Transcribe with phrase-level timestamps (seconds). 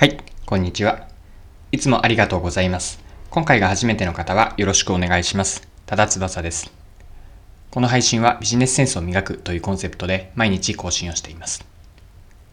[0.00, 0.16] はい、
[0.46, 1.06] こんにちは。
[1.72, 3.04] いつもありがとうございます。
[3.28, 5.68] 今回が初めての方はよろしくお願いします。
[5.84, 6.72] ただ翼です。
[7.70, 11.66] この配信はビジネスセンスを磨くというコンセプトで毎日更新をしています。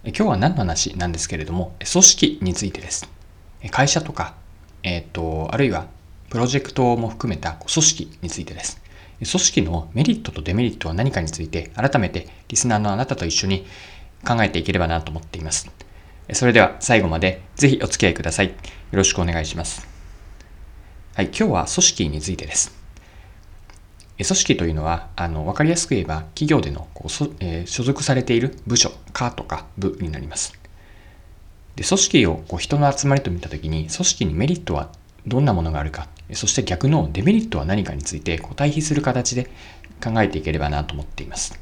[0.04, 3.10] 今日は何の話なんですけれども、組織についてです。
[3.72, 4.36] 会社とか、
[4.84, 5.88] えっ、と、あるいは
[6.30, 8.82] プロジェクトも含めた組織についてです。
[9.20, 13.66] 組織のメリットとデメリットは何かについて改めてリスナーのあなたと一緒に
[14.28, 15.72] 考えていければなと思っています。
[16.34, 18.48] それでは最後までぜひお付き合いください。
[18.48, 18.54] よ
[18.92, 19.88] ろしくお願いします。
[21.16, 22.76] はい、今日は組織についてです。
[24.18, 30.54] 組織というのは、あの、わかりやすく言えば、企業でのこうそ、えー、所属されている部署、課とか部になります。
[31.76, 34.90] で、組織をこう人の集まりと見たときに、組織にメリットは
[35.28, 39.50] どんなものがあるか、そして逆のデメリットは何かについてこう対比する形で
[40.04, 41.60] 考えていければなと思っています。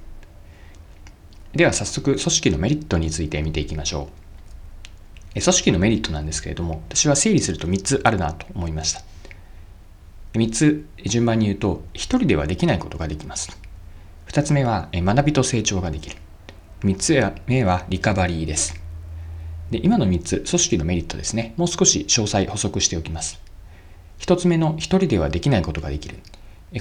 [1.54, 4.25] では早速、組織のメリットについて見ていきましょう。
[5.42, 9.02] 組織のメリットなんですけれども、私は整理すると3つあるなと思いました。
[10.34, 13.58] 3つ順番に言うと、1人ではできないことができます。
[14.28, 16.18] 2つ目は学びと成長ができる。
[16.82, 18.82] 3つ目はリカバリーです。
[19.72, 21.54] で今の3つ、組織のメリットですね。
[21.58, 23.42] もう少し詳細補足しておきます。
[24.20, 26.20] 1つ目の1人ではできないことができる。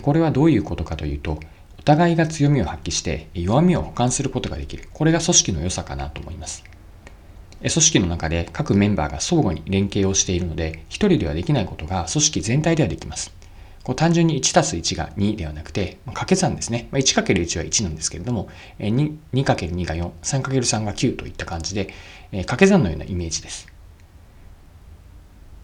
[0.02, 1.40] これはどういうことかというと、
[1.78, 4.88] お互いが強みを発揮して弱みを補完することができる。
[4.92, 6.64] これが組織の良さかなと思います。
[7.70, 13.32] 組織の中で各メンバーが相互に連携をしているので、1人ではできないことが組織全体ではできます。
[13.82, 16.88] こう単純に1たす1が2ではなくて、掛け算ですね。
[16.92, 18.48] 1×1 は1なんですけれども、
[18.78, 21.92] 2×2 が4、3×3 が9といった感じで、
[22.32, 23.66] 掛け算のようなイメージです。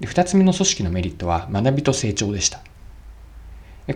[0.00, 2.60] で2つ目の組織のメリットは学びと成長でした。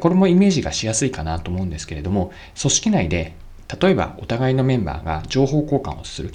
[0.00, 3.34] これもイメージがしやすいかなと思うんですけれども、組織内で
[3.80, 6.34] 例えばお互いのメンバーが情報交換をする。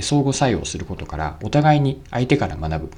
[0.00, 2.90] 相互作用することからお互いに相手から学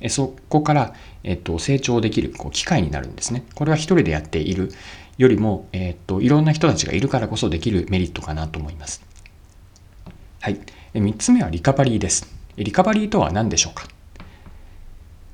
[0.00, 0.94] ぶそこから、
[1.24, 3.44] えっと、成長できるこう機会になるんですね。
[3.56, 4.70] これは一人でやっている
[5.16, 9.02] よりも、えっと、いろんな人たちがいるからこそできるメリットかなと思います。
[10.40, 10.60] はい。
[10.94, 12.32] 3つ目はリカバリーです。
[12.56, 13.88] リカバリーとは何でしょうか？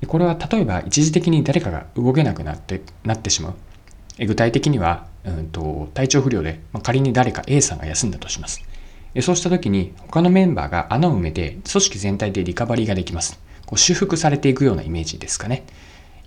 [0.07, 4.25] これは例えば一時的に誰かが動けなくなってなってしまう。
[4.25, 8.63] 具体的には、うんと、体調不良で、まあ、仮に誰か A さんが休んだとします。
[9.21, 13.39] そうした時に他のメンバーが穴を埋めて組織全体でリカバリーができます。
[13.65, 15.65] こう修復されていくようなイメージですかね。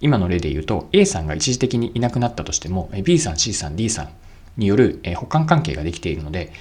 [0.01, 4.11] 今の例で言うと A さんが一時的にいなくなったとしても B さん C さん D さん
[4.57, 6.53] による補完関係ができているので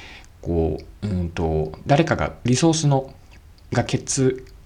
[0.41, 3.13] こううんと誰かがリソースの
[3.71, 4.01] が欠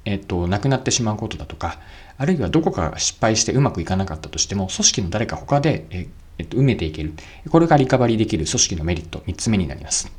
[0.06, 1.80] えっと、なくなってしまうことだとか、
[2.18, 7.14] あるいはどこかが失敗してうまくいかなかったとしても、組織の誰か他で、えっと、埋めていける。
[7.50, 10.12] これがリカバリーできる組織のメリット3つ目になります。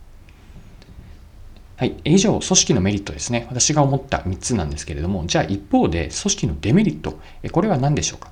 [1.82, 1.96] はい。
[2.04, 3.48] 以上、組織のメリットですね。
[3.50, 7.18] 私が思った3つなんですけれども、じゃあ一方で組織のデメリット、
[7.50, 8.30] これは何でしょうか？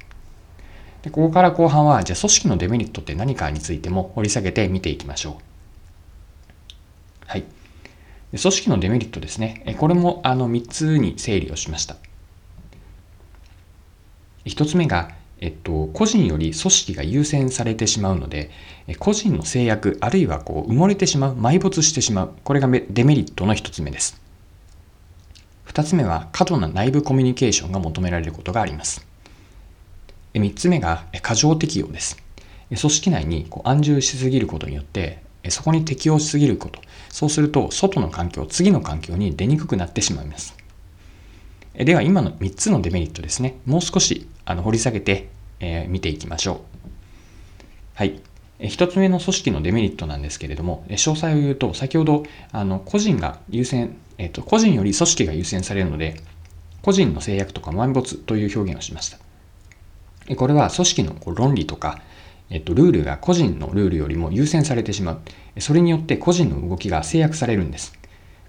[1.03, 5.35] でここから後半は、じゃあ組織のデメリットって何かについても掘り下げて見ていきましょう。
[7.27, 7.45] はい。
[8.31, 9.75] 組織のデメリットですね。
[9.81, 11.97] これもあの3つに整理をしました。
[14.45, 15.11] 1つ目が、
[15.41, 18.51] えっと、個人より組織が優先されてしまうので、
[18.99, 22.33] 個人の制約、あるいはこう埋もれてしまう、埋没してしまう。
[22.45, 24.21] これがデメリットの一つ目です。
[25.65, 29.07] 二つ目は、過度な内部コミュニケーションが求められることがあります。
[30.35, 32.23] 三つ目が、過剰適用です。
[32.69, 36.81] 組織内にこう安住しすぎることによって、そこに適応しすぎること。
[37.09, 40.55] そうすると、外の環境、次の環境に出にくくなってしまいます。
[41.75, 45.29] では今の3つのデメリットですね、もう少しあの掘り下げて、
[45.61, 46.59] えー、見ていきましょう。
[47.95, 48.21] はい。
[48.59, 56.21] 1つ目の組織のデメリットなんですけれども、詳細を言うと、先ほどあの個人が優先、えーと、個人より組織が優先されるので、
[56.83, 59.19] 個人の制約とか埋没という表現をしました。
[60.35, 62.03] これは組織の論理とか、
[62.51, 65.61] えっと、ルールが個人のルールよりも優先されてしまう。
[65.61, 68.00] それによって個人の動きが制約されるんです。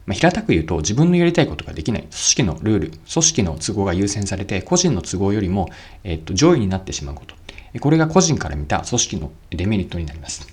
[0.06, 2.02] まあ、平たく言うと自分のやりたいことができない。
[2.02, 5.70] 組織のルール、組織の都合が優先されて、個人の都合よりも、
[6.04, 7.36] えっと、上位になってしまうこと。
[7.80, 10.48] これが個人から見た組織のデメリットになります。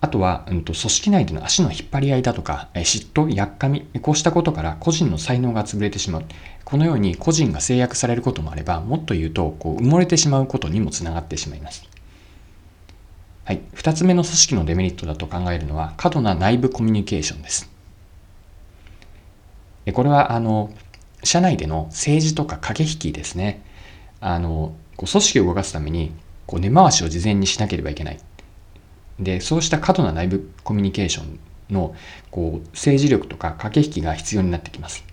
[0.00, 6.24] あとは、うんと、組織内での足の引っ張り合いだとか、嫉妬、やっかみ、こうしたことから個人の才能が潰れてしまう。
[6.64, 11.88] このように個人が制約されることもあれば、もっと言うと、こう埋もれてしまうことにもつながってしまいます。
[13.44, 13.60] はい。
[13.72, 17.75] 二つ目の組織のデメリットだと考えるのは、過度な内部コミュニケーションです。
[19.92, 20.70] これは、あの、
[21.22, 23.62] 社内での政治とか駆け引きですね。
[24.20, 26.12] あの、こう組織を動かすために、
[26.46, 28.18] こう根回しを事前にしなければいけない。
[29.18, 31.38] で、そうした過度な内部コミュニケーション
[31.70, 31.94] の
[32.30, 35.04] こう政治力とか駆け引きが必要になってきます。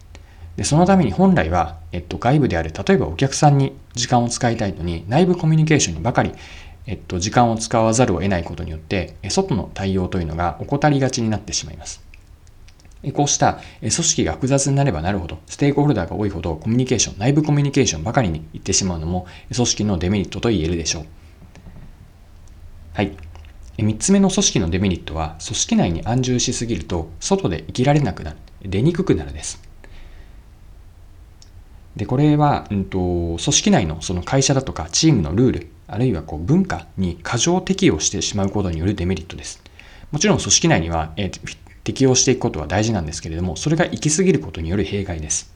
[0.56, 6.34] で、そのために本来は、えっと、外部である、例えばお客さんに時間を使いたいのに、内部コミュニケーションにばかり、
[6.86, 12.04] えっと、時間を使わざるを得ないことによって、外の対応というのが怠りがちになってしまいます。
[13.12, 21.06] こうした組織が複雑になればなるほど、ステークホルダーが多いほどコミュニケーション、内部コミュニケーションばかりに行ってしまうのも組織のデメリットと言えるでしょう。
[22.94, 23.12] はい。
[23.78, 29.60] 3つ目の組織のデメリットは、組織内に安住しすぎると、外で生きられなくなる、出にくくなるです。
[31.96, 39.62] で、これは、うんと、組織内のその会社だとかチームのルール、あるいはこう文化に過剰適用してしまうことによるデメリットです。
[40.12, 45.54] もちろん組織内には、えー、適用していくことは大事なんですけれども、それが行き過ぎることによる弊害です。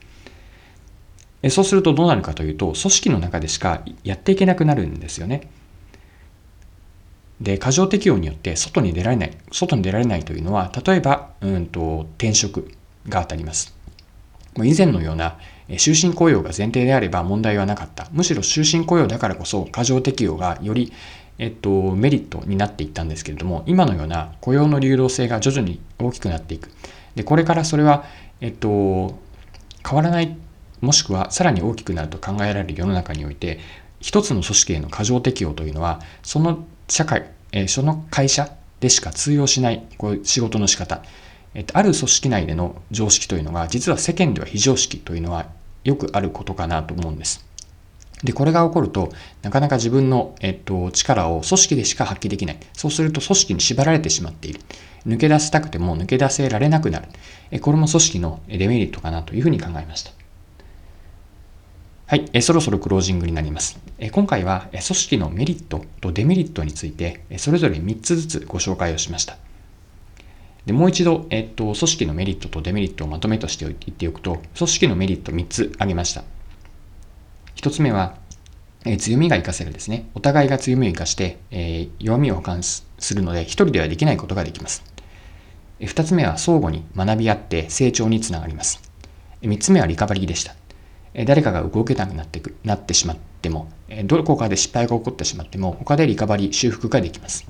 [1.50, 5.48] そうするとどうなるかというと、組織の中でしかやっていけなくなるんですよね。
[7.40, 12.72] で、過剰適用によって外に出られない、外に出られないというのは、例えば、うんと、転職
[13.08, 13.74] が当たります。
[14.64, 15.38] 以前のような
[15.76, 18.08] 終身雇用が前提であれば問題はなかった。
[18.12, 20.92] むしろ終身雇用だからこそ過剰適用がより
[21.38, 26.70] えっと、メリットになっていったんですけれども、今のような雇用の流動性が徐々に大きくなっていく。
[27.14, 28.04] で、これからそれは、
[28.40, 29.18] えっと、
[29.88, 30.36] 変わらない、
[30.80, 33.60] もしくはさらに大きくなると考えられる世の中において、
[34.00, 38.50] 一つの組織への過剰適用というのは、その社会、えー、その会社
[38.80, 41.02] でしか通用しないこう仕事の仕方、
[41.54, 45.46] えっと、ある組織内での常識というのが、実は世間では非常識というのは
[45.84, 47.44] よくあることかなと思うんです。
[48.24, 49.12] で、これが起こると、
[49.42, 52.58] なかなか自分の、えっと、力を組織でしか発揮できない。
[52.72, 54.60] そうすると組織に縛られてしまっている。
[55.06, 57.08] 抜け出したくても抜け出せられなくなる。
[57.50, 60.10] えこれも組織のデメリットかなというふうに考えました。
[62.06, 63.78] はい、えそろそろクロージングになります。
[63.98, 69.36] え今回は組織のメリットとデメリットについて、それぞれ3つずつご紹介をしました。
[70.66, 76.24] でもう一度、えっと、組織のメリットとデメリットをまとめとして言っておくと、組織のメリット3つ挙げました。
[77.58, 78.14] 一つ目は、
[78.84, 80.08] え、強みが活かせるですね。
[80.14, 84.84] お互いが強みを活かして、え、弱みを補完するので、一人ではできないことができます。
[85.80, 88.80] えー、二つ目は相互に学び合って成長につながります。
[89.42, 90.54] えー、三つ目はリカバリーでした。
[91.24, 93.68] 誰かが動けなくなってくなってしまっても、
[94.04, 97.44] どこかで失敗が起こってしまっても、他でリカバリー、修復ができます。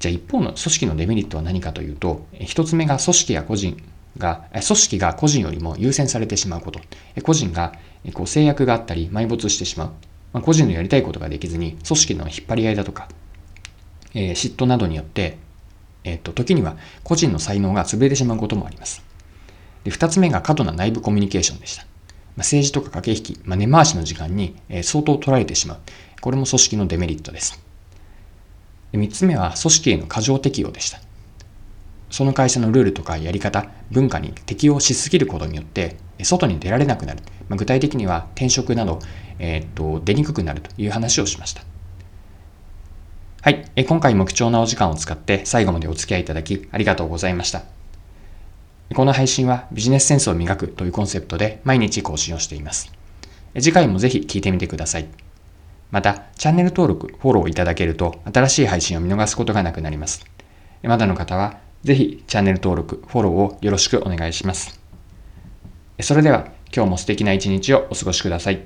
[0.00, 3.80] じゃあ一方の組織のデメリットは何かというと、一つ目が組織や個人
[4.18, 6.80] が、組織が個人よりも優先されてしまうこと。
[7.22, 7.72] 個人が
[8.12, 9.90] こう制約があったり埋没してしまう。
[10.32, 13.08] まあ、個人のやりたいことができずに、組織の引っ張り合いだとか、
[14.14, 15.38] えー、嫉妬などによって、
[16.04, 19.02] えっ、と、時には個人の才能が潰れてしまうこともあります。
[19.84, 21.82] で、二つ目が過度な内部コミュニケーションでした。
[21.82, 21.90] まあ、
[22.38, 25.78] 政治とか駆け引き、まあ、根回しの時間に、えー、相当取られてしまう。
[26.20, 27.60] これも組織のデメリットです。
[28.92, 31.00] で3つ目は組織への過剰適用でした。
[32.10, 37.22] その会社のルールとかやり方、文化に適応しすぎることによって、外に出られなくなる。
[37.48, 38.98] まあ、具体的には転職など、
[39.38, 41.62] えー、っと、出にくくなるという話をしました。
[43.40, 43.70] はい。
[43.76, 47.62] え今回も貴重なお時間を使って最後までお付き合いいただきありがとうございました。
[48.94, 52.92] この配信はビジネスセンスを磨くというコンセプトで毎日更新をしています。
[53.54, 55.06] 次回もぜひ聞いてみてください。
[55.90, 60.26] また、チャンネル登録、フォローいただけると新しい配信を見逃すことがなくなります。
[60.82, 64.80] まだの方はぜひチャンネル登録、フォローをよろしくお願いします。
[66.00, 68.62] それでは今日も素敵な一日をお過ごしください。